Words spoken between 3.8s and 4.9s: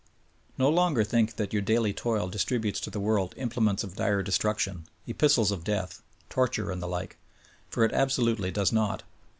of dire destruction,